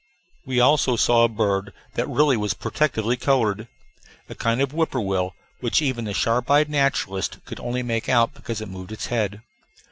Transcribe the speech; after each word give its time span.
We 0.47 0.59
also 0.59 0.95
saw 0.95 1.23
a 1.25 1.29
bird 1.29 1.73
that 1.93 2.09
really 2.09 2.35
was 2.35 2.55
protectively 2.55 3.15
colored; 3.15 3.67
a 4.27 4.33
kind 4.33 4.59
of 4.59 4.71
whippoorwill 4.71 5.35
which 5.59 5.79
even 5.79 6.05
the 6.05 6.13
sharp 6.15 6.49
eyed 6.49 6.71
naturalists 6.71 7.37
could 7.45 7.59
only 7.59 7.83
make 7.83 8.09
out 8.09 8.33
because 8.33 8.61
it 8.61 8.67
moved 8.69 8.91
its 8.91 9.05
head. 9.13 9.43